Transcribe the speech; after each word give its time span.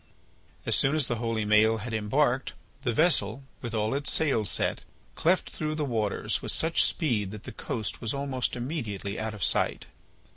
As 0.65 0.75
soon 0.75 0.95
as 0.95 1.05
the 1.05 1.17
holy 1.17 1.45
Maël 1.45 1.81
had 1.81 1.93
embarked, 1.93 2.53
the 2.81 2.91
vessel, 2.91 3.43
with 3.61 3.75
all 3.75 3.93
its 3.93 4.11
sails 4.11 4.49
set, 4.49 4.81
cleft 5.13 5.51
through 5.51 5.75
the 5.75 5.85
waters 5.85 6.41
with 6.41 6.51
such 6.51 6.81
speed 6.81 7.29
that 7.29 7.43
the 7.43 7.51
coast 7.51 8.01
was 8.01 8.11
almost 8.11 8.55
immediately 8.55 9.19
out 9.19 9.35
of 9.35 9.43
sight. 9.43 9.85